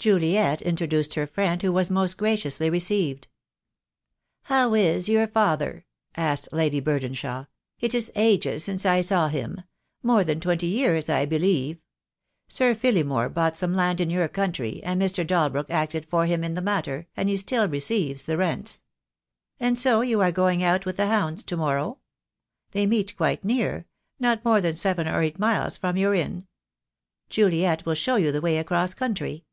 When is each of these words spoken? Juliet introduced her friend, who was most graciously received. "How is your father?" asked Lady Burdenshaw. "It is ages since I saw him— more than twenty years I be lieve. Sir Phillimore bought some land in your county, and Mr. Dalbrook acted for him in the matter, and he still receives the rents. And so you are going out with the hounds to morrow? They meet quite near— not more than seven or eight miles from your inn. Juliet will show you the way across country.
Juliet 0.00 0.60
introduced 0.60 1.14
her 1.14 1.26
friend, 1.26 1.62
who 1.62 1.72
was 1.72 1.88
most 1.88 2.18
graciously 2.18 2.68
received. 2.68 3.26
"How 4.42 4.74
is 4.74 5.08
your 5.08 5.26
father?" 5.26 5.86
asked 6.14 6.52
Lady 6.52 6.78
Burdenshaw. 6.78 7.46
"It 7.80 7.94
is 7.94 8.12
ages 8.14 8.64
since 8.64 8.84
I 8.84 9.00
saw 9.00 9.28
him— 9.28 9.62
more 10.02 10.22
than 10.22 10.40
twenty 10.40 10.66
years 10.66 11.08
I 11.08 11.24
be 11.24 11.38
lieve. 11.38 11.78
Sir 12.48 12.74
Phillimore 12.74 13.30
bought 13.32 13.56
some 13.56 13.72
land 13.72 13.98
in 13.98 14.10
your 14.10 14.28
county, 14.28 14.82
and 14.84 15.00
Mr. 15.00 15.26
Dalbrook 15.26 15.70
acted 15.70 16.04
for 16.04 16.26
him 16.26 16.44
in 16.44 16.52
the 16.52 16.60
matter, 16.60 17.06
and 17.16 17.30
he 17.30 17.38
still 17.38 17.66
receives 17.66 18.24
the 18.24 18.36
rents. 18.36 18.82
And 19.58 19.78
so 19.78 20.02
you 20.02 20.20
are 20.20 20.30
going 20.30 20.62
out 20.62 20.84
with 20.84 20.98
the 20.98 21.06
hounds 21.06 21.42
to 21.44 21.56
morrow? 21.56 22.00
They 22.72 22.84
meet 22.84 23.16
quite 23.16 23.42
near— 23.42 23.86
not 24.20 24.44
more 24.44 24.60
than 24.60 24.74
seven 24.74 25.08
or 25.08 25.22
eight 25.22 25.38
miles 25.38 25.78
from 25.78 25.96
your 25.96 26.12
inn. 26.14 26.46
Juliet 27.30 27.86
will 27.86 27.94
show 27.94 28.16
you 28.16 28.32
the 28.32 28.42
way 28.42 28.58
across 28.58 28.92
country. 28.92 29.46